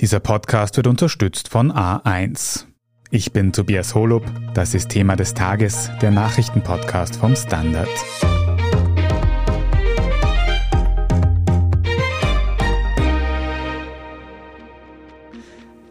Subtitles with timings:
[0.00, 2.64] Dieser Podcast wird unterstützt von A1.
[3.10, 7.86] Ich bin Tobias Holub, das ist Thema des Tages, der Nachrichtenpodcast vom Standard.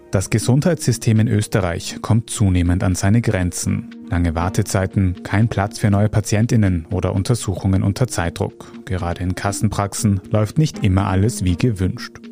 [0.09, 3.93] Das Gesundheitssystem in Österreich kommt zunehmend an seine Grenzen.
[4.09, 8.71] Lange Wartezeiten, kein Platz für neue Patientinnen oder Untersuchungen unter Zeitdruck.
[8.85, 12.28] Gerade in Kassenpraxen läuft nicht immer alles wie gewünscht.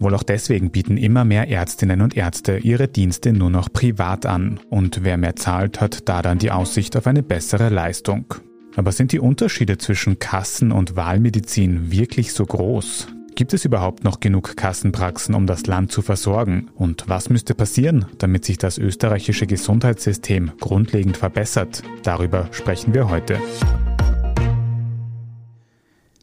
[0.00, 4.58] Wohl auch deswegen bieten immer mehr Ärztinnen und Ärzte ihre Dienste nur noch privat an.
[4.70, 8.34] Und wer mehr zahlt, hat da dann die Aussicht auf eine bessere Leistung.
[8.76, 13.08] Aber sind die Unterschiede zwischen Kassen- und Wahlmedizin wirklich so groß?
[13.34, 16.68] Gibt es überhaupt noch genug Kassenpraxen, um das Land zu versorgen?
[16.74, 21.82] Und was müsste passieren, damit sich das österreichische Gesundheitssystem grundlegend verbessert?
[22.04, 23.38] Darüber sprechen wir heute.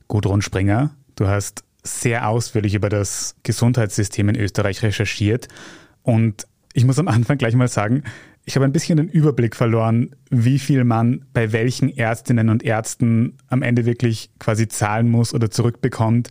[0.07, 5.47] Gudrun Springer, du hast sehr ausführlich über das Gesundheitssystem in Österreich recherchiert
[6.03, 8.03] und ich muss am Anfang gleich mal sagen,
[8.45, 13.37] ich habe ein bisschen den Überblick verloren, wie viel man bei welchen Ärztinnen und Ärzten
[13.49, 16.29] am Ende wirklich quasi zahlen muss oder zurückbekommt.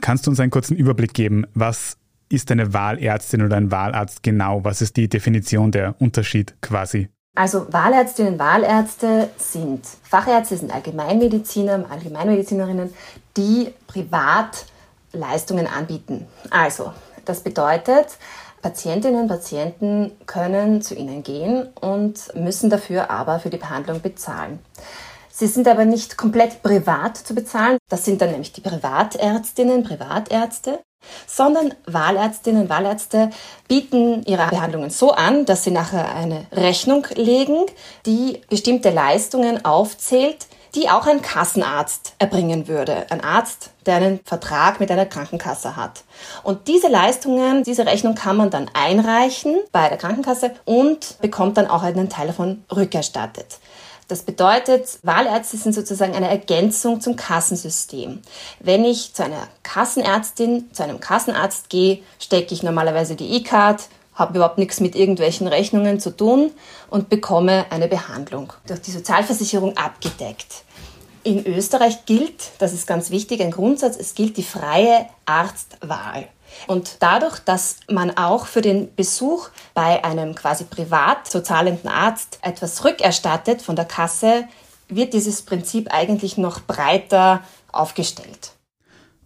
[0.00, 1.46] Kannst du uns einen kurzen Überblick geben?
[1.54, 1.96] Was
[2.28, 4.62] ist eine Wahlärztin oder ein Wahlarzt genau?
[4.62, 7.08] Was ist die Definition, der Unterschied quasi?
[7.34, 12.90] Also Wahlärztinnen und Wahlärzte sind Fachärzte, sind Allgemeinmediziner, Allgemeinmedizinerinnen,
[13.36, 14.66] die privat
[15.12, 16.26] Leistungen anbieten.
[16.50, 16.92] Also,
[17.24, 18.06] das bedeutet,
[18.62, 24.58] Patientinnen und Patienten können zu ihnen gehen und müssen dafür aber für die Behandlung bezahlen.
[25.30, 27.78] Sie sind aber nicht komplett privat zu bezahlen.
[27.88, 30.80] Das sind dann nämlich die Privatärztinnen, Privatärzte,
[31.28, 33.30] sondern Wahlärztinnen und Wahlärzte
[33.68, 37.66] bieten ihre Behandlungen so an, dass sie nachher eine Rechnung legen,
[38.04, 40.48] die bestimmte Leistungen aufzählt,
[40.78, 43.06] die auch ein Kassenarzt erbringen würde.
[43.10, 46.04] Ein Arzt, der einen Vertrag mit einer Krankenkasse hat.
[46.44, 51.66] Und diese Leistungen, diese Rechnung kann man dann einreichen bei der Krankenkasse und bekommt dann
[51.66, 53.58] auch einen Teil davon rückerstattet.
[54.06, 58.22] Das bedeutet, Wahlärzte sind sozusagen eine Ergänzung zum Kassensystem.
[58.60, 63.82] Wenn ich zu einer Kassenärztin, zu einem Kassenarzt gehe, stecke ich normalerweise die E-Card,
[64.18, 66.50] habe überhaupt nichts mit irgendwelchen Rechnungen zu tun
[66.90, 70.64] und bekomme eine Behandlung durch die Sozialversicherung abgedeckt.
[71.22, 76.28] In Österreich gilt, das ist ganz wichtig, ein Grundsatz, es gilt die freie Arztwahl.
[76.66, 82.38] Und dadurch, dass man auch für den Besuch bei einem quasi privat so zahlenden Arzt
[82.42, 84.44] etwas rückerstattet von der Kasse,
[84.88, 88.52] wird dieses Prinzip eigentlich noch breiter aufgestellt.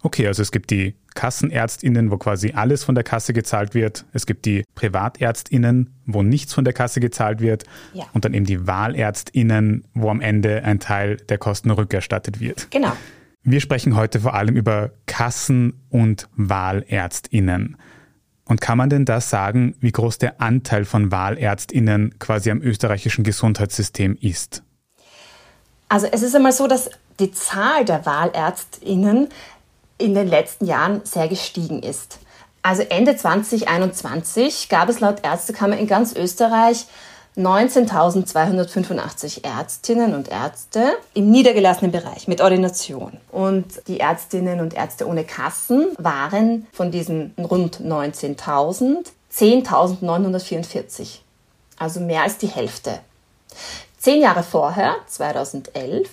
[0.01, 4.05] Okay, also es gibt die Kassenärztinnen, wo quasi alles von der Kasse gezahlt wird.
[4.13, 7.63] Es gibt die Privatärztinnen, wo nichts von der Kasse gezahlt wird.
[7.93, 8.05] Ja.
[8.13, 12.69] Und dann eben die Wahlärztinnen, wo am Ende ein Teil der Kosten rückerstattet wird.
[12.71, 12.93] Genau.
[13.43, 17.77] Wir sprechen heute vor allem über Kassen- und Wahlärztinnen.
[18.45, 23.23] Und kann man denn da sagen, wie groß der Anteil von Wahlärztinnen quasi am österreichischen
[23.23, 24.63] Gesundheitssystem ist?
[25.89, 29.29] Also es ist einmal so, dass die Zahl der Wahlärztinnen
[29.97, 32.19] in den letzten Jahren sehr gestiegen ist.
[32.61, 36.85] Also Ende 2021 gab es laut Ärztekammer in ganz Österreich
[37.35, 43.17] 19.285 Ärztinnen und Ärzte im niedergelassenen Bereich mit Ordination.
[43.31, 51.19] Und die Ärztinnen und Ärzte ohne Kassen waren von diesen rund 19.000 10.944.
[51.77, 52.99] Also mehr als die Hälfte.
[53.97, 56.07] Zehn Jahre vorher, 2011,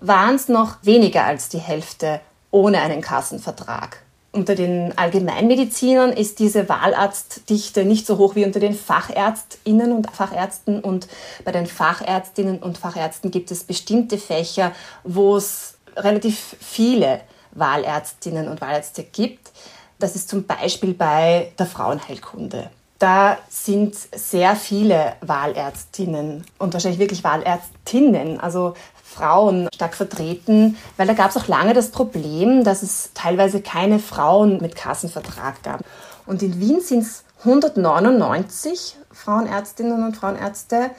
[0.00, 4.02] waren es noch weniger als die Hälfte ohne einen Kassenvertrag.
[4.32, 10.80] Unter den Allgemeinmedizinern ist diese Wahlarztdichte nicht so hoch wie unter den Fachärztinnen und Fachärzten.
[10.80, 11.08] Und
[11.44, 14.70] bei den Fachärztinnen und Fachärzten gibt es bestimmte Fächer,
[15.02, 17.22] wo es relativ viele
[17.52, 19.50] Wahlärztinnen und Wahlärzte gibt.
[19.98, 22.70] Das ist zum Beispiel bei der Frauenheilkunde.
[23.00, 28.74] Da sind sehr viele Wahlärztinnen und wahrscheinlich wirklich Wahlärztinnen, also
[29.20, 33.98] Frauen stark vertreten, weil da gab es auch lange das Problem, dass es teilweise keine
[33.98, 35.84] Frauen mit Kassenvertrag gab.
[36.24, 40.90] Und in Wien sind es 199 Frauenärztinnen und Frauenärzte,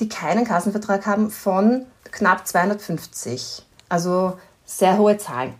[0.00, 3.64] die keinen Kassenvertrag haben von knapp 250.
[3.88, 5.54] Also sehr hohe Zahlen.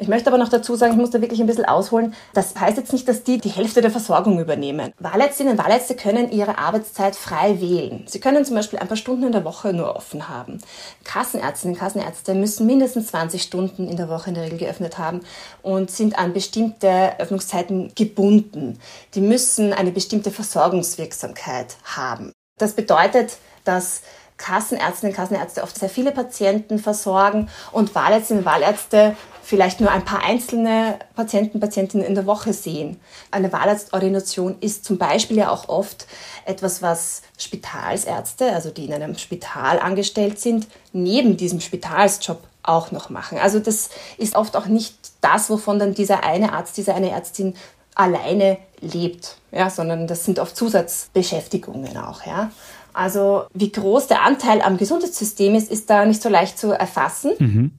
[0.00, 2.14] Ich möchte aber noch dazu sagen, ich muss da wirklich ein bisschen ausholen.
[2.32, 4.94] Das heißt jetzt nicht, dass die die Hälfte der Versorgung übernehmen.
[4.98, 8.04] Wahlärztinnen und Wahlärzte können ihre Arbeitszeit frei wählen.
[8.06, 10.58] Sie können zum Beispiel ein paar Stunden in der Woche nur offen haben.
[11.04, 15.20] Kassenärztinnen und Kassenärzte müssen mindestens 20 Stunden in der Woche in der Regel geöffnet haben
[15.60, 18.78] und sind an bestimmte Öffnungszeiten gebunden.
[19.14, 22.32] Die müssen eine bestimmte Versorgungswirksamkeit haben.
[22.56, 24.00] Das bedeutet, dass
[24.40, 29.14] Kassenärztinnen und Kassenärzte oft sehr viele Patienten versorgen und Wahlärztinnen und Wahlärzte
[29.50, 33.00] vielleicht nur ein paar einzelne Patienten, Patientinnen in der Woche sehen.
[33.32, 36.06] Eine Wahlarztordination ist zum Beispiel ja auch oft
[36.44, 43.10] etwas, was Spitalsärzte, also die in einem Spital angestellt sind, neben diesem Spitalsjob auch noch
[43.10, 43.38] machen.
[43.38, 47.56] Also das ist oft auch nicht das, wovon dann dieser eine Arzt, diese eine Ärztin
[47.96, 52.24] alleine lebt, ja, sondern das sind oft Zusatzbeschäftigungen auch.
[52.24, 52.52] Ja.
[52.92, 57.32] Also wie groß der Anteil am Gesundheitssystem ist, ist da nicht so leicht zu erfassen.
[57.40, 57.72] Mhm.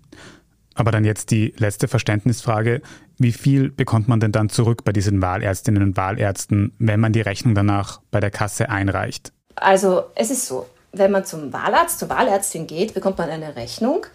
[0.76, 2.82] Aber dann jetzt die letzte Verständnisfrage.
[3.18, 7.22] Wie viel bekommt man denn dann zurück bei diesen Wahlärztinnen und Wahlärzten, wenn man die
[7.22, 9.34] Rechnung danach bei der Kasse einreicht?
[9.56, 14.06] Also es ist so, wenn man zum Wahlarzt, zur Wahlärztin geht, bekommt man eine Rechnung.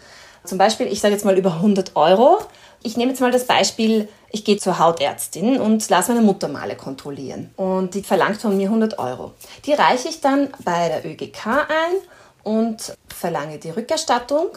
[0.43, 2.39] Zum Beispiel, ich sage jetzt mal über 100 Euro.
[2.83, 7.51] Ich nehme jetzt mal das Beispiel, ich gehe zur Hautärztin und lasse meine Muttermale kontrollieren.
[7.55, 9.33] Und die verlangt von mir 100 Euro.
[9.65, 11.95] Die reiche ich dann bei der ÖGK ein
[12.43, 14.49] und verlange die Rückerstattung.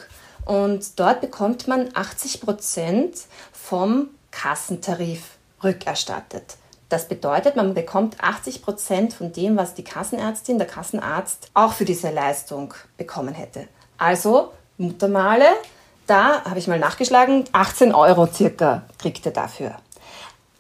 [0.51, 3.21] Und dort bekommt man 80 Prozent
[3.53, 6.57] vom Kassentarif rückerstattet.
[6.89, 11.85] Das bedeutet, man bekommt 80 Prozent von dem, was die Kassenärztin, der Kassenarzt auch für
[11.85, 13.69] diese Leistung bekommen hätte.
[13.97, 15.47] Also Muttermale
[16.11, 19.77] da habe ich mal nachgeschlagen, 18 Euro circa kriegt er dafür.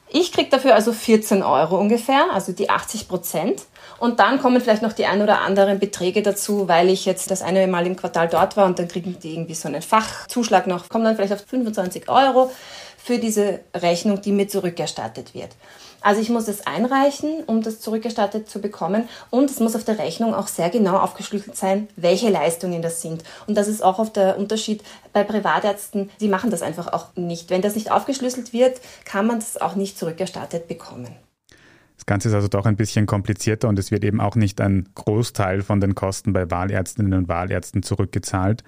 [0.08, 3.62] Ich kriege dafür also 14 Euro ungefähr, also die 80 Prozent.
[4.00, 7.42] Und dann kommen vielleicht noch die ein oder anderen Beträge dazu, weil ich jetzt das
[7.42, 10.88] eine Mal im Quartal dort war und dann kriegen die irgendwie so einen Fachzuschlag noch,
[10.88, 12.50] kommen dann vielleicht auf 25 Euro
[12.96, 15.50] für diese Rechnung, die mir zurückerstattet wird.
[16.00, 19.06] Also ich muss es einreichen, um das zurückerstattet zu bekommen.
[19.28, 23.22] Und es muss auf der Rechnung auch sehr genau aufgeschlüsselt sein, welche Leistungen das sind.
[23.46, 24.82] Und das ist auch oft der Unterschied
[25.12, 26.10] bei Privatärzten.
[26.20, 27.50] Die machen das einfach auch nicht.
[27.50, 31.14] Wenn das nicht aufgeschlüsselt wird, kann man das auch nicht zurückerstattet bekommen.
[32.00, 34.88] Das Ganze ist also doch ein bisschen komplizierter und es wird eben auch nicht ein
[34.94, 38.64] Großteil von den Kosten bei Wahlärztinnen und Wahlärzten zurückgezahlt.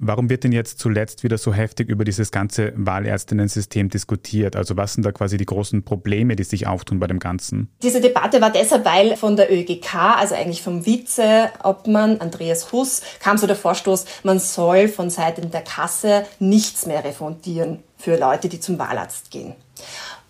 [0.00, 4.56] Warum wird denn jetzt zuletzt wieder so heftig über dieses ganze Wahlärztinnen-System diskutiert?
[4.56, 7.68] Also was sind da quasi die großen Probleme, die sich auftun bei dem Ganzen?
[7.80, 13.38] Diese Debatte war deshalb, weil von der ÖGK, also eigentlich vom Vizeobmann Andreas Huss, kam
[13.38, 18.58] so der Vorstoß, man soll von Seiten der Kasse nichts mehr refundieren für Leute, die
[18.58, 19.54] zum Wahlarzt gehen.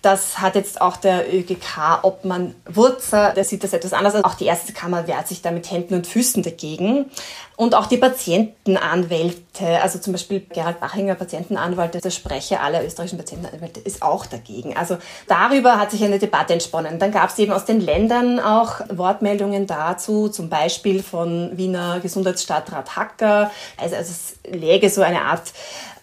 [0.05, 4.23] Das hat jetzt auch der ÖGK-Obmann Wurzer, der sieht das etwas anders.
[4.23, 7.07] Auch die erste Kammer wehrt sich da mit Händen und Füßen dagegen.
[7.57, 13.81] Und auch die Patientenanwälte, also zum Beispiel Gerald Bachinger, Patientenanwalt, der Sprecher aller österreichischen Patientenanwälte,
[13.81, 14.77] ist auch dagegen.
[14.77, 14.99] Also
[15.29, 16.99] darüber hat sich eine Debatte entsponnen.
[16.99, 22.97] Dann gab es eben aus den Ländern auch Wortmeldungen dazu, zum Beispiel von Wiener Gesundheitsstadtrat
[22.97, 23.51] Hacker.
[23.81, 25.53] Also, also es läge so eine Art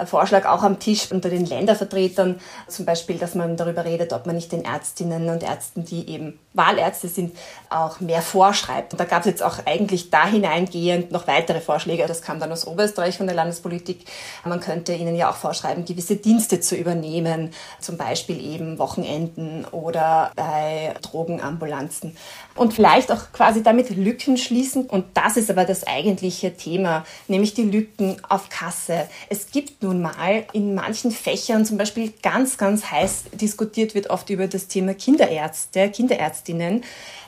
[0.06, 4.36] Vorschlag auch am Tisch unter den Ländervertretern, zum Beispiel, dass man darüber redet, ob man
[4.36, 7.36] nicht den Ärztinnen und Ärzten, die eben Wahlärzte sind,
[7.72, 8.94] auch mehr vorschreibt.
[8.94, 12.06] Und da gab es jetzt auch eigentlich da hineingehend noch weitere Vorschläge.
[12.08, 14.06] Das kam dann aus Oberösterreich von der Landespolitik.
[14.46, 20.32] Man könnte ihnen ja auch vorschreiben, gewisse Dienste zu übernehmen, zum Beispiel eben Wochenenden oder
[20.36, 22.16] bei Drogenambulanzen.
[22.56, 24.86] Und vielleicht auch quasi damit Lücken schließen.
[24.88, 29.08] Und das ist aber das eigentliche Thema, nämlich die Lücken auf Kasse.
[29.30, 34.30] Es gibt nun mal in manchen Fächern zum Beispiel ganz, ganz heiß diskutiert wird oft
[34.30, 36.84] über das Thema Kinderärzte, Kinderärztinnen.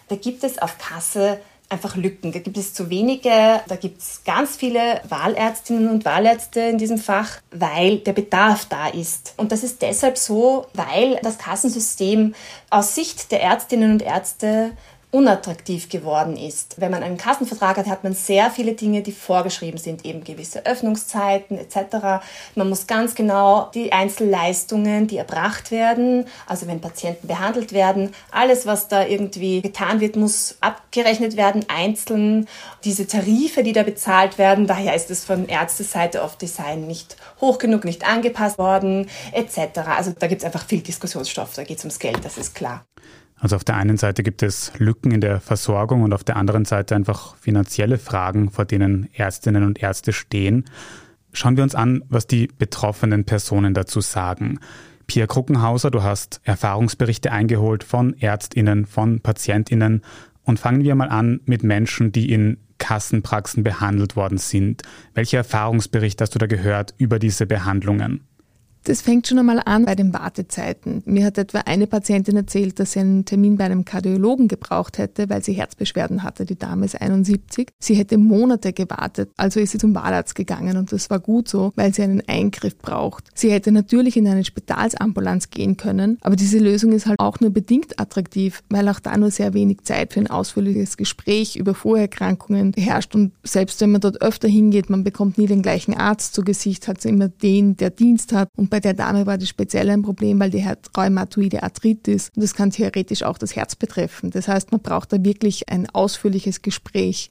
[0.07, 1.39] Da gibt es auf Kasse
[1.73, 2.31] einfach Lücken.
[2.31, 6.97] Da gibt es zu wenige, da gibt es ganz viele Wahlärztinnen und Wahlärzte in diesem
[6.97, 9.33] Fach, weil der Bedarf da ist.
[9.37, 12.35] Und das ist deshalb so, weil das Kassensystem
[12.69, 14.71] aus Sicht der Ärztinnen und Ärzte
[15.13, 16.81] unattraktiv geworden ist.
[16.81, 20.65] Wenn man einen Kassenvertrag hat, hat man sehr viele Dinge, die vorgeschrieben sind, eben gewisse
[20.65, 22.23] Öffnungszeiten etc.
[22.55, 28.65] Man muss ganz genau die Einzelleistungen, die erbracht werden, also wenn Patienten behandelt werden, alles,
[28.65, 32.47] was da irgendwie getan wird, muss abgerechnet werden, einzeln.
[32.83, 37.59] Diese Tarife, die da bezahlt werden, daher ist es von Ärzteseite oft Design nicht hoch
[37.59, 39.77] genug, nicht angepasst worden etc.
[39.95, 42.83] Also da gibt es einfach viel Diskussionsstoff, da geht es ums Geld, das ist klar.
[43.43, 46.63] Also auf der einen Seite gibt es Lücken in der Versorgung und auf der anderen
[46.63, 50.63] Seite einfach finanzielle Fragen, vor denen Ärztinnen und Ärzte stehen.
[51.33, 54.61] Schauen wir uns an, was die betroffenen Personen dazu sagen.
[55.07, 60.03] Pia Kruckenhauser, du hast Erfahrungsberichte eingeholt von Ärztinnen, von Patientinnen
[60.43, 64.83] und fangen wir mal an mit Menschen, die in Kassenpraxen behandelt worden sind.
[65.15, 68.21] Welche Erfahrungsbericht hast du da gehört über diese Behandlungen?
[68.85, 71.03] Das fängt schon einmal an bei den Wartezeiten.
[71.05, 75.29] Mir hat etwa eine Patientin erzählt, dass sie einen Termin bei einem Kardiologen gebraucht hätte,
[75.29, 76.45] weil sie Herzbeschwerden hatte.
[76.45, 77.69] Die Dame ist 71.
[77.79, 81.71] Sie hätte Monate gewartet, also ist sie zum Wahlarzt gegangen und das war gut so,
[81.75, 83.29] weil sie einen Eingriff braucht.
[83.33, 87.51] Sie hätte natürlich in eine Spitalsambulanz gehen können, aber diese Lösung ist halt auch nur
[87.51, 92.73] bedingt attraktiv, weil auch da nur sehr wenig Zeit für ein ausführliches Gespräch über Vorerkrankungen
[92.75, 96.43] herrscht und selbst wenn man dort öfter hingeht, man bekommt nie den gleichen Arzt zu
[96.43, 100.01] Gesicht, hat immer den, der Dienst hat und bei der Dame war das speziell ein
[100.01, 104.31] Problem, weil die hat rheumatoide Arthritis und das kann theoretisch auch das Herz betreffen.
[104.31, 107.29] Das heißt, man braucht da wirklich ein ausführliches Gespräch.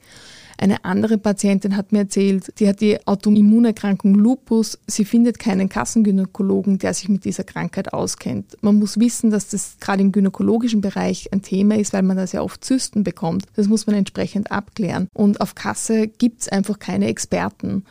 [0.56, 4.78] Eine andere Patientin hat mir erzählt, die hat die Autoimmunerkrankung Lupus.
[4.86, 8.56] Sie findet keinen Kassengynäkologen, der sich mit dieser Krankheit auskennt.
[8.60, 12.28] Man muss wissen, dass das gerade im gynäkologischen Bereich ein Thema ist, weil man da
[12.28, 13.46] sehr oft Zysten bekommt.
[13.56, 15.08] Das muss man entsprechend abklären.
[15.12, 17.84] Und auf Kasse gibt es einfach keine Experten.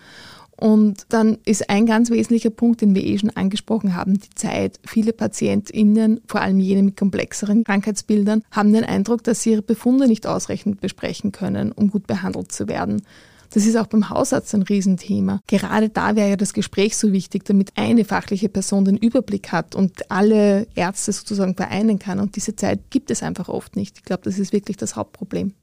[0.61, 4.79] Und dann ist ein ganz wesentlicher Punkt, den wir eh schon angesprochen haben, die Zeit.
[4.85, 10.07] Viele PatientInnen, vor allem jene mit komplexeren Krankheitsbildern, haben den Eindruck, dass sie ihre Befunde
[10.07, 13.01] nicht ausreichend besprechen können, um gut behandelt zu werden.
[13.51, 15.41] Das ist auch beim Hausarzt ein Riesenthema.
[15.47, 19.73] Gerade da wäre ja das Gespräch so wichtig, damit eine fachliche Person den Überblick hat
[19.73, 22.19] und alle Ärzte sozusagen vereinen kann.
[22.19, 23.97] Und diese Zeit gibt es einfach oft nicht.
[23.97, 25.55] Ich glaube, das ist wirklich das Hauptproblem.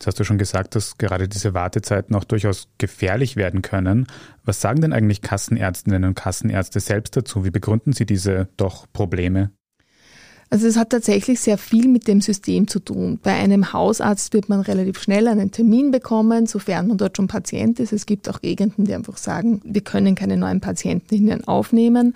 [0.00, 4.06] Jetzt hast du schon gesagt, dass gerade diese Wartezeiten auch durchaus gefährlich werden können.
[4.46, 7.44] Was sagen denn eigentlich Kassenärztinnen und Kassenärzte selbst dazu?
[7.44, 9.50] Wie begründen sie diese doch Probleme?
[10.48, 13.20] Also es hat tatsächlich sehr viel mit dem System zu tun.
[13.22, 17.78] Bei einem Hausarzt wird man relativ schnell einen Termin bekommen, sofern man dort schon Patient
[17.78, 17.92] ist.
[17.92, 22.14] Es gibt auch Gegenden, die einfach sagen, wir können keine neuen Patienten aufnehmen.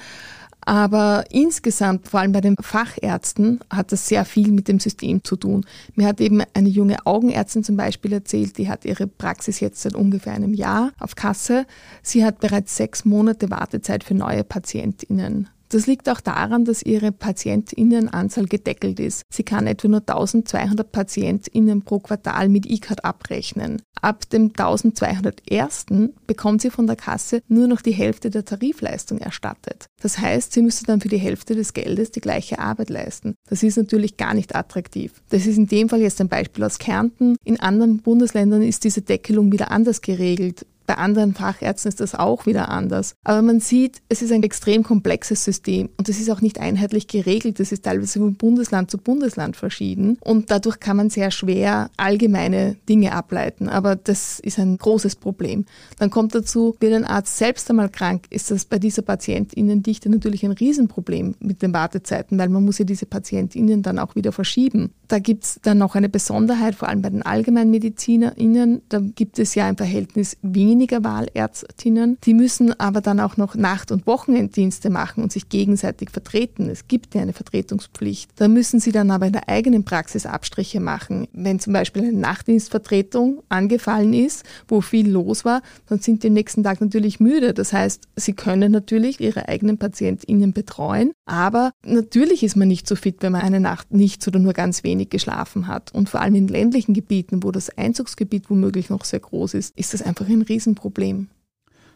[0.67, 5.37] Aber insgesamt, vor allem bei den Fachärzten, hat das sehr viel mit dem System zu
[5.37, 5.67] tun.
[5.95, 9.95] Mir hat eben eine junge Augenärztin zum Beispiel erzählt, die hat ihre Praxis jetzt seit
[9.95, 11.67] ungefähr einem Jahr auf Kasse.
[12.03, 15.49] Sie hat bereits sechs Monate Wartezeit für neue PatientInnen.
[15.75, 19.23] Das liegt auch daran, dass ihre Patientinnenanzahl gedeckelt ist.
[19.29, 23.83] Sie kann etwa nur 1200 Patientinnen pro Quartal mit E-Card abrechnen.
[24.01, 25.87] Ab dem 1201.
[26.29, 29.87] bekommt sie von der Kasse nur noch die Hälfte der Tarifleistung erstattet.
[30.01, 33.35] Das heißt, sie müsste dann für die Hälfte des Geldes die gleiche Arbeit leisten.
[33.49, 35.23] Das ist natürlich gar nicht attraktiv.
[35.31, 37.35] Das ist in dem Fall jetzt ein Beispiel aus Kärnten.
[37.43, 40.67] In anderen Bundesländern ist diese Deckelung wieder anders geregelt.
[40.87, 43.15] Bei anderen Fachärzten ist das auch wieder anders.
[43.25, 47.07] Aber man sieht, es ist ein extrem komplexes System und es ist auch nicht einheitlich
[47.07, 47.59] geregelt.
[47.61, 52.77] Es ist teilweise von Bundesland zu Bundesland verschieden und dadurch kann man sehr schwer allgemeine
[52.89, 53.69] Dinge ableiten.
[53.69, 55.65] Aber das ist ein großes Problem.
[55.99, 60.45] Dann kommt dazu, wird ein Arzt selbst einmal krank, ist das bei dieser Patientinnendichte natürlich
[60.45, 64.93] ein Riesenproblem mit den Wartezeiten, weil man muss ja diese Patientinnen dann auch wieder verschieben.
[65.09, 68.83] Da gibt es dann noch eine Besonderheit, vor allem bei den AllgemeinmedizinerInnen.
[68.89, 70.37] Da gibt es ja ein Verhältnis
[70.75, 72.19] weniger Wahlärztinnen.
[72.25, 76.69] Die müssen aber dann auch noch Nacht- und Wochenenddienste machen und sich gegenseitig vertreten.
[76.69, 78.33] Es gibt ja eine Vertretungspflicht.
[78.35, 81.29] Da müssen sie dann aber in der eigenen Praxis Abstriche machen.
[81.33, 86.33] Wenn zum Beispiel eine Nachtdienstvertretung angefallen ist, wo viel los war, dann sind die am
[86.35, 87.55] nächsten Tag natürlich müde.
[87.55, 92.97] Das heißt, sie können natürlich ihre eigenen PatientInnen betreuen, aber natürlich ist man nicht so
[92.97, 95.95] fit, wenn man eine Nacht nichts oder nur ganz wenig geschlafen hat.
[95.95, 99.95] Und vor allem in ländlichen Gebieten, wo das Einzugsgebiet womöglich noch sehr groß ist, ist
[99.95, 101.29] das einfach ein Riesenproblem.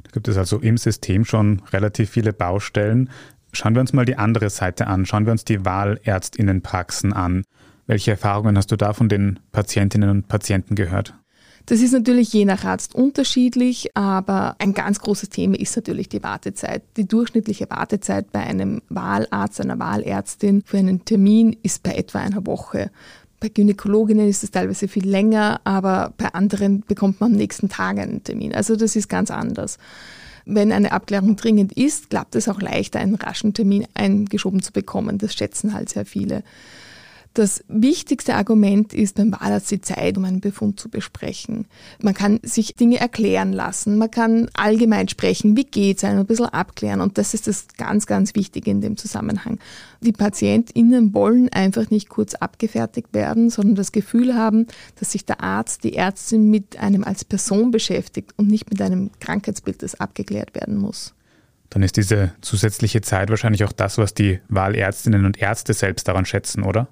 [0.02, 3.10] Da gibt es also im System schon relativ viele Baustellen.
[3.52, 5.06] Schauen wir uns mal die andere Seite an.
[5.06, 7.44] Schauen wir uns die Wahlärztinnenpraxen an.
[7.86, 11.14] Welche Erfahrungen hast du da von den Patientinnen und Patienten gehört?
[11.66, 16.22] Das ist natürlich je nach Arzt unterschiedlich, aber ein ganz großes Thema ist natürlich die
[16.22, 16.82] Wartezeit.
[16.96, 22.46] Die durchschnittliche Wartezeit bei einem Wahlarzt, einer Wahlärztin für einen Termin ist bei etwa einer
[22.46, 22.90] Woche.
[23.40, 27.98] Bei Gynäkologinnen ist es teilweise viel länger, aber bei anderen bekommt man am nächsten Tag
[27.98, 28.54] einen Termin.
[28.54, 29.78] Also das ist ganz anders.
[30.44, 35.18] Wenn eine Abklärung dringend ist, klappt es auch leichter, einen raschen Termin eingeschoben zu bekommen.
[35.18, 36.42] Das schätzen halt sehr viele.
[37.38, 41.66] Das wichtigste Argument ist beim Wahlarzt die Zeit, um einen Befund zu besprechen.
[42.02, 46.46] Man kann sich Dinge erklären lassen, man kann allgemein sprechen, wie geht's einem, ein bisschen
[46.46, 49.60] abklären und das ist das ganz, ganz Wichtige in dem Zusammenhang.
[50.00, 54.66] Die PatientInnen wollen einfach nicht kurz abgefertigt werden, sondern das Gefühl haben,
[54.98, 59.12] dass sich der Arzt, die Ärztin mit einem als Person beschäftigt und nicht mit einem
[59.20, 61.14] Krankheitsbild, das abgeklärt werden muss
[61.70, 66.24] dann ist diese zusätzliche Zeit wahrscheinlich auch das, was die Wahlärztinnen und Ärzte selbst daran
[66.24, 66.88] schätzen, oder?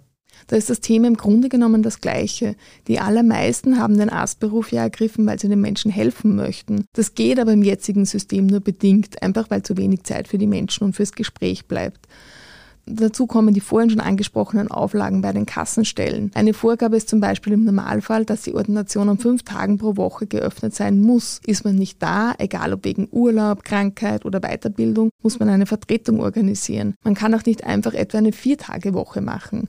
[0.46, 2.54] Da ist das Thema im Grunde genommen das gleiche.
[2.88, 6.84] Die allermeisten haben den Arztberuf ja ergriffen, weil sie den Menschen helfen möchten.
[6.92, 10.46] Das geht aber im jetzigen System nur bedingt, einfach weil zu wenig Zeit für die
[10.46, 12.06] Menschen und fürs Gespräch bleibt.
[12.88, 16.30] Dazu kommen die vorhin schon angesprochenen Auflagen bei den Kassenstellen.
[16.34, 20.28] Eine Vorgabe ist zum Beispiel im Normalfall, dass die Ordination an fünf Tagen pro Woche
[20.28, 21.40] geöffnet sein muss.
[21.44, 26.20] Ist man nicht da, egal ob wegen Urlaub, Krankheit oder Weiterbildung, muss man eine Vertretung
[26.20, 26.94] organisieren.
[27.02, 29.68] Man kann auch nicht einfach etwa eine Vier-Tage-Woche machen.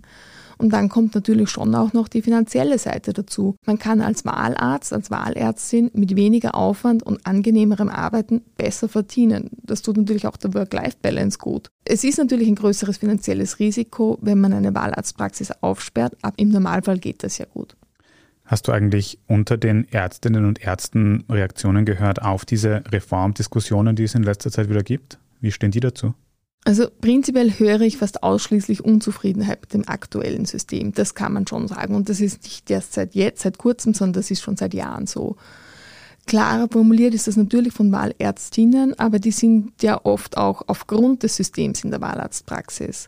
[0.58, 3.56] Und dann kommt natürlich schon auch noch die finanzielle Seite dazu.
[3.66, 9.50] Man kann als Wahlarzt, als Wahlärztin mit weniger Aufwand und angenehmerem Arbeiten besser verdienen.
[9.64, 11.70] Das tut natürlich auch der Work-Life-Balance gut.
[11.86, 17.00] Es ist natürlich ein größeres finanzielles Risiko, wenn man eine Wahlarztpraxis aufsperrt, aber im Normalfall
[17.00, 17.76] geht das ja gut.
[18.46, 24.16] Hast du eigentlich unter den Ärztinnen und Ärzten Reaktionen gehört auf diese Reformdiskussionen, die es
[24.16, 25.20] in letzter Zeit wieder gibt?
[25.42, 26.14] Wie stehen die dazu?
[26.64, 30.92] Also prinzipiell höre ich fast ausschließlich Unzufriedenheit mit dem aktuellen System.
[30.94, 31.96] Das kann man schon sagen.
[31.96, 35.08] Und das ist nicht erst seit jetzt, seit kurzem, sondern das ist schon seit Jahren
[35.08, 35.38] so.
[36.28, 41.38] Klarer formuliert ist das natürlich von Wahlärztinnen, aber die sind ja oft auch aufgrund des
[41.38, 43.08] Systems in der Wahlarztpraxis.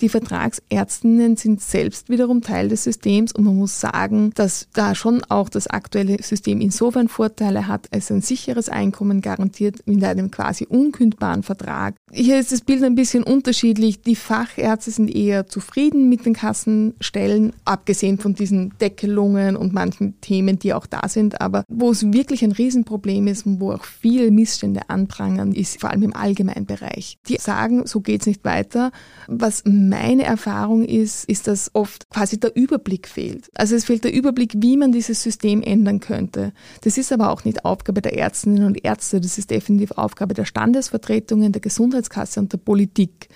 [0.00, 5.22] Die Vertragsärztinnen sind selbst wiederum Teil des Systems und man muss sagen, dass da schon
[5.28, 10.66] auch das aktuelle System insofern Vorteile hat, als ein sicheres Einkommen garantiert mit einem quasi
[10.66, 11.96] unkündbaren Vertrag.
[12.14, 14.02] Hier ist das Bild ein bisschen unterschiedlich.
[14.02, 20.58] Die Fachärzte sind eher zufrieden mit den Kassenstellen, abgesehen von diesen Deckelungen und manchen Themen,
[20.58, 21.40] die auch da sind.
[21.40, 25.88] Aber wo es wirklich ein Riesenproblem ist und wo auch viele Missstände anprangern, ist vor
[25.88, 27.16] allem im Allgemeinbereich.
[27.28, 28.92] Die sagen, so geht es nicht weiter.
[29.26, 33.48] Was meine Erfahrung ist, ist, dass oft quasi der Überblick fehlt.
[33.54, 36.52] Also es fehlt der Überblick, wie man dieses System ändern könnte.
[36.82, 40.44] Das ist aber auch nicht Aufgabe der Ärztinnen und Ärzte, das ist definitiv Aufgabe der
[40.44, 41.62] Standesvertretungen, der
[42.02, 43.28] Gesundheitskasse und der Politik.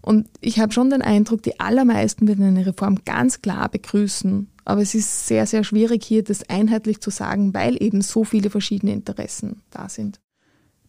[0.00, 4.48] Und ich habe schon den Eindruck, die allermeisten würden eine Reform ganz klar begrüßen.
[4.64, 8.50] Aber es ist sehr, sehr schwierig hier, das einheitlich zu sagen, weil eben so viele
[8.50, 10.20] verschiedene Interessen da sind.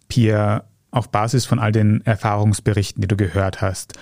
[0.08, 3.94] Pia, auf Basis von all den Erfahrungsberichten, die du gehört hast,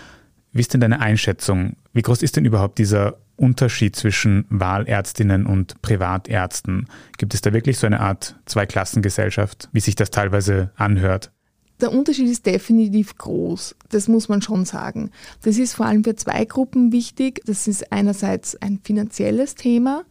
[0.52, 1.76] wie ist denn deine Einschätzung?
[1.94, 6.88] Wie groß ist denn überhaupt dieser Unterschied zwischen Wahlärztinnen und Privatärzten?
[7.18, 11.32] Gibt es da wirklich so eine Art Zweiklassengesellschaft, wie sich das teilweise anhört?
[11.79, 15.12] Der Unterschied ist definitiv groß, das muss man schon sagen.
[15.43, 17.41] Das ist vor allem für zwei Gruppen wichtig.
[17.46, 20.03] Das ist einerseits ein finanzielles Thema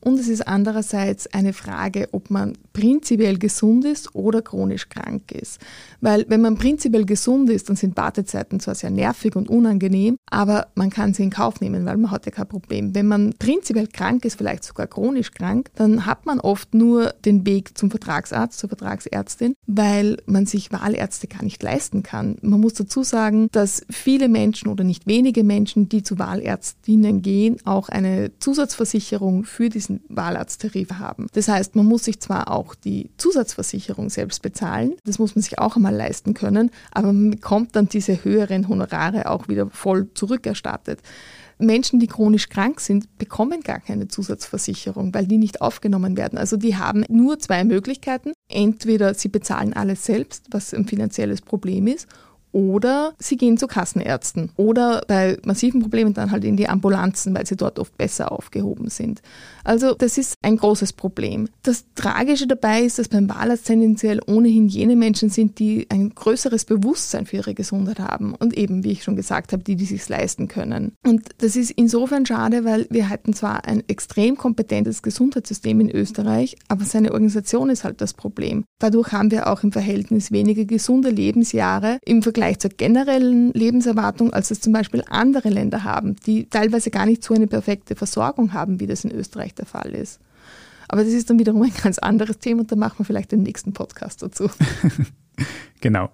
[0.00, 5.58] und es ist andererseits eine Frage, ob man prinzipiell gesund ist oder chronisch krank ist.
[6.02, 10.66] Weil wenn man prinzipiell gesund ist, dann sind Wartezeiten zwar sehr nervig und unangenehm, aber
[10.74, 12.94] man kann sie in Kauf nehmen, weil man hat ja kein Problem.
[12.94, 17.46] Wenn man prinzipiell krank ist, vielleicht sogar chronisch krank, dann hat man oft nur den
[17.46, 22.36] Weg zum Vertragsarzt, zur Vertragsärztin, weil man sich Wahlärzte gar nicht leisten kann.
[22.42, 27.56] Man muss dazu sagen, dass viele Menschen oder nicht wenige Menschen, die zu Wahlärztinnen gehen,
[27.64, 31.28] auch eine Zusatzversicherung für diesen Wahlarzttarif haben.
[31.32, 34.94] Das heißt, man muss sich zwar auch auch die Zusatzversicherung selbst bezahlen.
[35.04, 39.30] Das muss man sich auch einmal leisten können, aber man bekommt dann diese höheren Honorare
[39.30, 41.00] auch wieder voll zurückerstattet.
[41.58, 46.36] Menschen, die chronisch krank sind, bekommen gar keine Zusatzversicherung, weil die nicht aufgenommen werden.
[46.36, 48.32] Also die haben nur zwei Möglichkeiten.
[48.48, 52.08] Entweder sie bezahlen alles selbst, was ein finanzielles Problem ist,
[52.54, 57.46] oder sie gehen zu Kassenärzten oder bei massiven Problemen dann halt in die Ambulanzen, weil
[57.46, 59.22] sie dort oft besser aufgehoben sind.
[59.64, 61.48] Also das ist ein großes Problem.
[61.62, 66.66] Das Tragische dabei ist, dass beim Wahlarzt tendenziell ohnehin jene Menschen sind, die ein größeres
[66.66, 70.06] Bewusstsein für ihre Gesundheit haben und eben, wie ich schon gesagt habe, die, die sich
[70.08, 70.92] leisten können.
[71.04, 76.56] Und das ist insofern schade, weil wir hatten zwar ein extrem kompetentes Gesundheitssystem in Österreich,
[76.68, 78.64] aber seine Organisation ist halt das Problem.
[78.78, 84.50] Dadurch haben wir auch im Verhältnis weniger gesunde Lebensjahre im Vergleich zur generellen Lebenserwartung, als
[84.50, 88.80] es zum Beispiel andere Länder haben, die teilweise gar nicht so eine perfekte Versorgung haben,
[88.80, 90.20] wie das in Österreich der Fall ist.
[90.88, 93.42] Aber das ist dann wiederum ein ganz anderes Thema und da machen wir vielleicht den
[93.42, 94.50] nächsten Podcast dazu.
[95.80, 96.10] genau.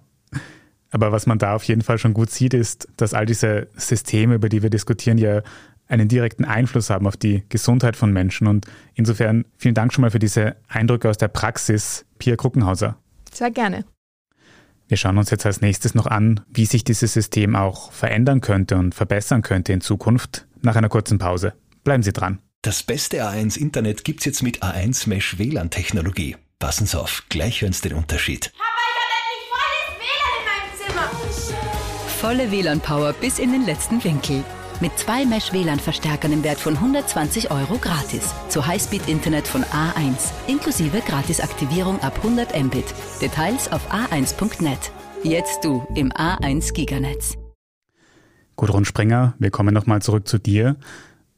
[0.91, 4.35] Aber was man da auf jeden Fall schon gut sieht, ist, dass all diese Systeme,
[4.35, 5.41] über die wir diskutieren, ja
[5.87, 8.47] einen direkten Einfluss haben auf die Gesundheit von Menschen.
[8.47, 12.97] Und insofern vielen Dank schon mal für diese Eindrücke aus der Praxis, Pia Kruckenhauser.
[13.33, 13.83] Sehr gerne.
[14.87, 18.77] Wir schauen uns jetzt als nächstes noch an, wie sich dieses System auch verändern könnte
[18.77, 21.53] und verbessern könnte in Zukunft nach einer kurzen Pause.
[21.83, 22.39] Bleiben Sie dran.
[22.63, 26.35] Das beste A1 Internet gibt's jetzt mit A1 Mesh WLAN Technologie.
[26.59, 28.53] Passen Sie auf, gleich hören Sie den Unterschied.
[28.55, 28.71] Papa,
[29.33, 32.07] ich habe volles WLAN in meinem Zimmer.
[32.19, 34.43] Volle WLAN-Power bis in den letzten Winkel.
[34.79, 38.31] Mit zwei Mesh-WLAN-Verstärkern im Wert von 120 Euro gratis.
[38.49, 40.29] Zu Highspeed-Internet von A1.
[40.45, 42.85] Inklusive Gratisaktivierung ab 100 Mbit.
[43.23, 44.91] Details auf a1.net.
[45.23, 47.39] Jetzt du im A1 Giganetz.
[48.55, 50.75] Gudrun Springer, wir kommen nochmal zurück zu dir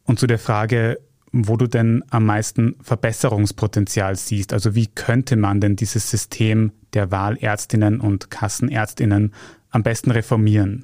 [0.04, 1.00] und zu der Frage,
[1.34, 4.54] wo du denn am meisten Verbesserungspotenzial siehst.
[4.54, 9.34] Also wie könnte man denn dieses System der Wahlärztinnen und Kassenärztinnen
[9.72, 10.84] am besten reformieren?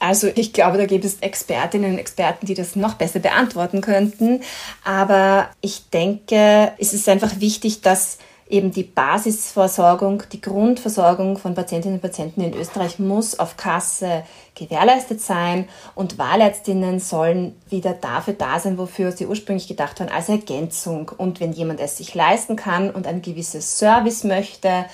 [0.00, 4.40] Also ich glaube, da gibt es Expertinnen und Experten, die das noch besser beantworten könnten.
[4.84, 11.96] Aber ich denke, es ist einfach wichtig, dass eben die Basisversorgung, die Grundversorgung von Patientinnen
[11.96, 18.58] und Patienten in Österreich muss auf Kasse gewährleistet sein und Wahlärztinnen sollen wieder dafür da
[18.58, 21.10] sein, wofür sie ursprünglich gedacht waren, als Ergänzung.
[21.16, 24.86] Und wenn jemand es sich leisten kann und ein gewisses Service möchte,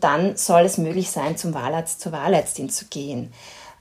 [0.00, 3.32] dann soll es möglich sein, zum Wahlarzt, zur Wahlärztin zu gehen.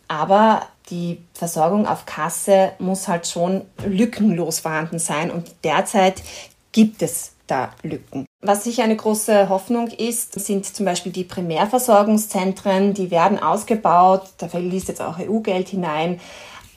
[0.08, 6.22] Aber die Versorgung auf Kasse muss halt schon lückenlos vorhanden sein und derzeit
[6.72, 8.26] gibt es da Lücken.
[8.42, 14.48] Was sicher eine große Hoffnung ist, sind zum Beispiel die Primärversorgungszentren, die werden ausgebaut, da
[14.48, 16.20] fließt jetzt auch EU-Geld hinein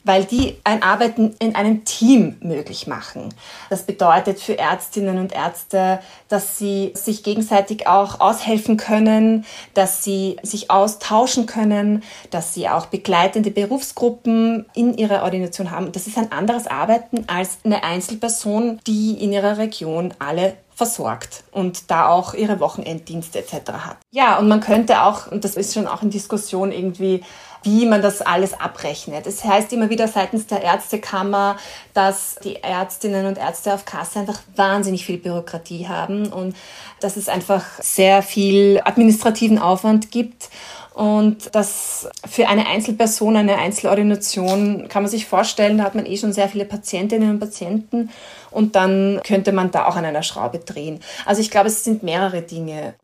[0.03, 3.29] weil die ein Arbeiten in einem Team möglich machen.
[3.69, 10.37] Das bedeutet für Ärztinnen und Ärzte, dass sie sich gegenseitig auch aushelfen können, dass sie
[10.43, 15.91] sich austauschen können, dass sie auch begleitende Berufsgruppen in ihrer Ordination haben.
[15.91, 21.91] Das ist ein anderes Arbeiten als eine Einzelperson, die in ihrer Region alle versorgt und
[21.91, 23.71] da auch ihre Wochenenddienste etc.
[23.71, 23.97] hat.
[24.09, 27.23] Ja, und man könnte auch, und das ist schon auch in Diskussion irgendwie,
[27.61, 29.27] wie man das alles abrechnet.
[29.27, 31.57] Es das heißt immer wieder seitens der Ärztekammer,
[31.93, 36.55] dass die Ärztinnen und Ärzte auf Kasse einfach wahnsinnig viel Bürokratie haben und
[36.99, 40.49] dass es einfach sehr viel administrativen Aufwand gibt.
[40.93, 46.17] Und das für eine Einzelperson, eine Einzelordination kann man sich vorstellen, da hat man eh
[46.17, 48.09] schon sehr viele Patientinnen und Patienten
[48.49, 50.99] und dann könnte man da auch an einer Schraube drehen.
[51.25, 52.95] Also ich glaube, es sind mehrere Dinge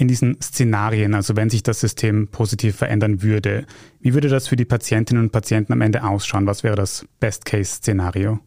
[0.00, 3.66] in diesen Szenarien, also wenn sich das System positiv verändern würde,
[4.00, 6.46] wie würde das für die Patientinnen und Patienten am Ende ausschauen?
[6.46, 8.40] Was wäre das Best-Case-Szenario?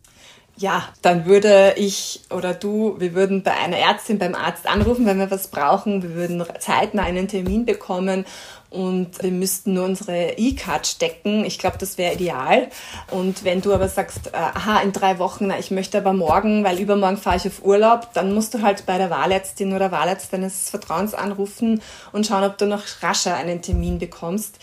[0.56, 5.18] Ja, dann würde ich oder du, wir würden bei einer Ärztin, beim Arzt anrufen, wenn
[5.18, 6.04] wir was brauchen.
[6.04, 8.26] Wir würden zeitnah einen Termin bekommen
[8.70, 11.44] und wir müssten nur unsere E-Card stecken.
[11.46, 12.68] Ich glaube, das wäre ideal.
[13.10, 16.63] Und wenn du aber sagst, äh, aha, in drei Wochen, na, ich möchte aber morgen,
[16.63, 20.34] weil übermorgen fahre ich auf Urlaub, dann musst du halt bei der Wahlärztin oder Wahlarzt
[20.34, 24.60] deines Vertrauens anrufen und schauen, ob du noch rascher einen Termin bekommst.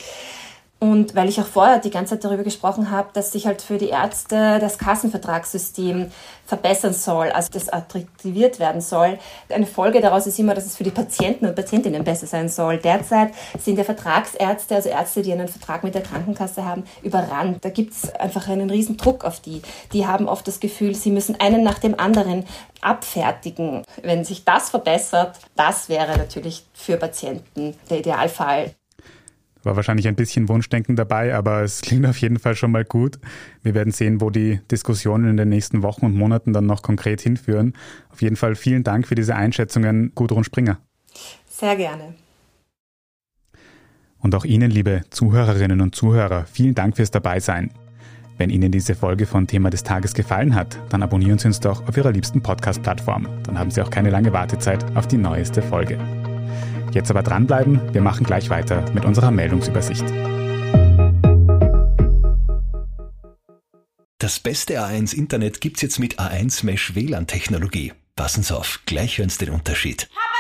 [0.83, 3.77] Und weil ich auch vorher die ganze Zeit darüber gesprochen habe, dass sich halt für
[3.77, 6.11] die Ärzte das Kassenvertragssystem
[6.47, 9.19] verbessern soll, also das attraktiviert werden soll.
[9.51, 12.79] Eine Folge daraus ist immer, dass es für die Patienten und Patientinnen besser sein soll.
[12.79, 17.63] Derzeit sind ja Vertragsärzte, also Ärzte, die einen Vertrag mit der Krankenkasse haben, überrannt.
[17.63, 19.61] Da gibt es einfach einen riesen Druck auf die.
[19.93, 22.47] Die haben oft das Gefühl, sie müssen einen nach dem anderen
[22.81, 23.83] abfertigen.
[24.03, 28.75] Wenn sich das verbessert, das wäre natürlich für Patienten der Idealfall.
[29.63, 33.19] War wahrscheinlich ein bisschen Wunschdenken dabei, aber es klingt auf jeden Fall schon mal gut.
[33.63, 37.21] Wir werden sehen, wo die Diskussionen in den nächsten Wochen und Monaten dann noch konkret
[37.21, 37.75] hinführen.
[38.11, 40.79] Auf jeden Fall vielen Dank für diese Einschätzungen, Gudrun Springer.
[41.47, 42.15] Sehr gerne.
[44.19, 47.71] Und auch Ihnen, liebe Zuhörerinnen und Zuhörer, vielen Dank fürs Dabeisein.
[48.39, 51.87] Wenn Ihnen diese Folge von Thema des Tages gefallen hat, dann abonnieren Sie uns doch
[51.87, 53.29] auf Ihrer liebsten Podcast-Plattform.
[53.43, 55.99] Dann haben Sie auch keine lange Wartezeit auf die neueste Folge.
[56.93, 60.05] Jetzt aber dranbleiben, wir machen gleich weiter mit unserer Meldungsübersicht.
[64.19, 67.93] Das beste A1 Internet gibt's jetzt mit A1 Mesh WLAN Technologie.
[68.17, 70.09] Passen Sie auf, gleich hören Sie den Unterschied.
[70.13, 70.37] Papa,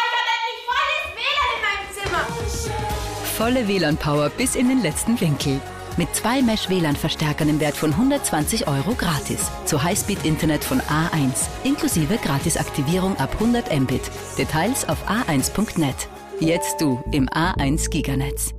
[1.17, 2.91] ich habe endlich volles WLAN in meinem Zimmer.
[3.37, 5.61] Volle WLAN-Power bis in den letzten Winkel.
[5.97, 9.51] Mit zwei Mesh-WLAN-Verstärkern im Wert von 120 Euro gratis.
[9.65, 11.49] Zu Highspeed-Internet von A1.
[11.65, 14.03] Inklusive Gratisaktivierung ab 100 Mbit.
[14.37, 16.09] Details auf a1.net.
[16.40, 18.55] Jetzt du im A1 Giganetz.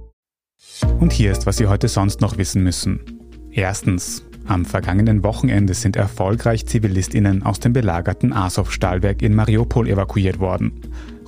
[0.99, 2.99] Und hier ist, was Sie heute sonst noch wissen müssen.
[3.49, 4.23] Erstens.
[4.45, 10.73] Am vergangenen Wochenende sind erfolgreich ZivilistInnen aus dem belagerten Azov-Stahlwerk in Mariupol evakuiert worden.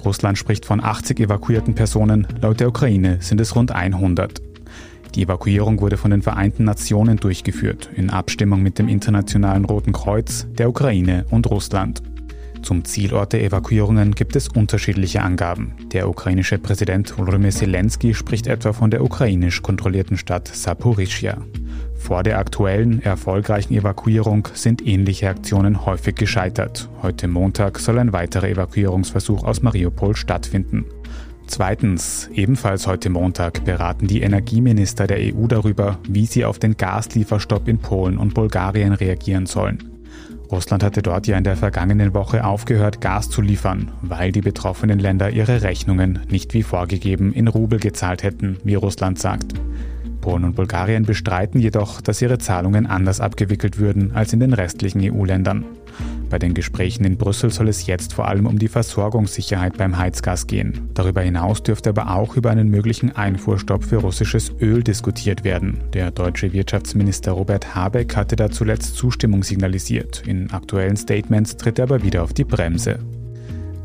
[0.06, 4.40] Russland spricht von 80 evakuierten Personen, laut der Ukraine sind es rund 100.
[5.16, 10.46] Die Evakuierung wurde von den Vereinten Nationen durchgeführt, in Abstimmung mit dem Internationalen Roten Kreuz,
[10.52, 12.04] der Ukraine und Russland.
[12.64, 15.74] Zum Zielort der Evakuierungen gibt es unterschiedliche Angaben.
[15.92, 21.40] Der ukrainische Präsident Volodymyr Zelensky spricht etwa von der ukrainisch kontrollierten Stadt Saporischia.
[21.98, 26.90] Vor der aktuellen, erfolgreichen Evakuierung sind ähnliche Aktionen häufig gescheitert.
[27.02, 30.86] Heute Montag soll ein weiterer Evakuierungsversuch aus Mariupol stattfinden.
[31.48, 37.68] Zweitens, ebenfalls heute Montag beraten die Energieminister der EU darüber, wie sie auf den Gaslieferstopp
[37.68, 39.93] in Polen und Bulgarien reagieren sollen.
[40.54, 45.00] Russland hatte dort ja in der vergangenen Woche aufgehört, Gas zu liefern, weil die betroffenen
[45.00, 49.56] Länder ihre Rechnungen nicht wie vorgegeben in Rubel gezahlt hätten, wie Russland sagt.
[50.24, 55.02] Polen und Bulgarien bestreiten jedoch, dass ihre Zahlungen anders abgewickelt würden als in den restlichen
[55.04, 55.66] EU-Ländern.
[56.30, 60.48] Bei den Gesprächen in Brüssel soll es jetzt vor allem um die Versorgungssicherheit beim Heizgas
[60.48, 60.90] gehen.
[60.94, 65.82] Darüber hinaus dürfte aber auch über einen möglichen Einfuhrstopp für russisches Öl diskutiert werden.
[65.92, 70.24] Der deutsche Wirtschaftsminister Robert Habeck hatte da zuletzt Zustimmung signalisiert.
[70.26, 72.98] In aktuellen Statements tritt er aber wieder auf die Bremse.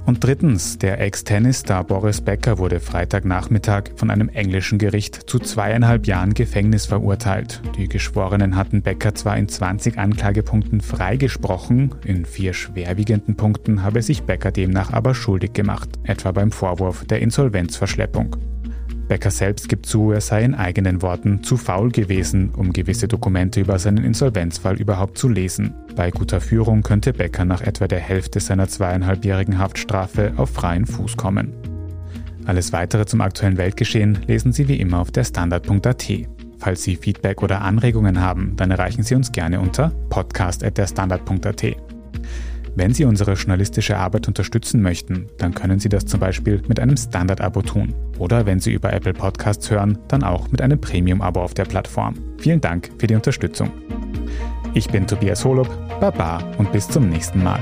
[0.09, 6.33] Und drittens, der Ex-Tennisstar Boris Becker wurde Freitagnachmittag von einem englischen Gericht zu zweieinhalb Jahren
[6.33, 7.61] Gefängnis verurteilt.
[7.77, 14.23] Die Geschworenen hatten Becker zwar in 20 Anklagepunkten freigesprochen, in vier schwerwiegenden Punkten habe sich
[14.23, 18.35] Becker demnach aber schuldig gemacht, etwa beim Vorwurf der Insolvenzverschleppung.
[19.09, 23.61] Becker selbst gibt zu, er sei in eigenen Worten zu faul gewesen, um gewisse Dokumente
[23.61, 25.75] über seinen Insolvenzfall überhaupt zu lesen.
[25.97, 31.17] Bei guter Führung könnte Becker nach etwa der Hälfte seiner zweieinhalbjährigen Haftstrafe auf freien Fuß
[31.17, 31.53] kommen.
[32.45, 36.07] Alles weitere zum aktuellen Weltgeschehen lesen Sie wie immer auf der Standard.at.
[36.59, 41.88] Falls Sie Feedback oder Anregungen haben, dann erreichen Sie uns gerne unter podcast.derstandard.at.
[42.79, 46.97] Wenn Sie unsere journalistische Arbeit unterstützen möchten, dann können Sie das zum Beispiel mit einem
[46.97, 47.93] Standard-Abo tun.
[48.19, 52.15] Oder wenn Sie über Apple Podcasts hören, dann auch mit einem Premium-Abo auf der Plattform.
[52.39, 53.73] Vielen Dank für die Unterstützung.
[54.75, 57.61] Ich bin Tobias Holub, Baba und bis zum nächsten Mal.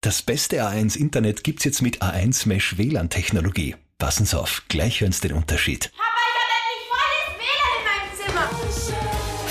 [0.00, 3.76] Das beste A1 Internet gibt's jetzt mit A1 Mesh WLAN Technologie.
[3.98, 5.92] Passen Sie auf, gleich hören Sie den Unterschied.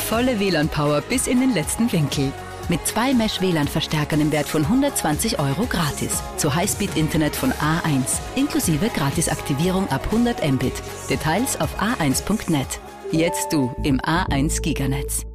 [0.07, 2.31] Volle WLAN-Power bis in den letzten Winkel.
[2.69, 6.23] Mit zwei Mesh-WLAN-Verstärkern im Wert von 120 Euro gratis.
[6.37, 8.19] Zu Highspeed-Internet von A1.
[8.35, 10.81] Inklusive Gratisaktivierung ab 100 Mbit.
[11.09, 12.79] Details auf a1.net.
[13.11, 15.25] Jetzt du im A1 Giganetz.